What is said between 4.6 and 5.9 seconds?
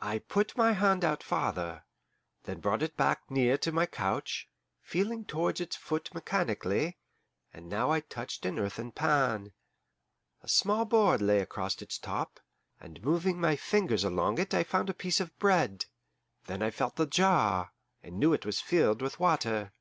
feeling towards its